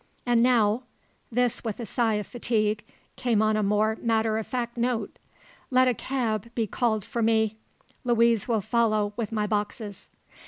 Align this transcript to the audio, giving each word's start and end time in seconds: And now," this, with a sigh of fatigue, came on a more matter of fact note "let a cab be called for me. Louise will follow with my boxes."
And 0.25 0.41
now," 0.41 0.81
this, 1.31 1.63
with 1.63 1.79
a 1.79 1.85
sigh 1.85 2.15
of 2.15 2.25
fatigue, 2.25 2.83
came 3.17 3.39
on 3.39 3.55
a 3.55 3.61
more 3.61 3.99
matter 4.01 4.39
of 4.39 4.47
fact 4.47 4.75
note 4.75 5.19
"let 5.69 5.87
a 5.87 5.93
cab 5.93 6.49
be 6.55 6.65
called 6.65 7.05
for 7.05 7.21
me. 7.21 7.55
Louise 8.03 8.47
will 8.47 8.61
follow 8.61 9.13
with 9.15 9.31
my 9.31 9.45
boxes." 9.45 10.09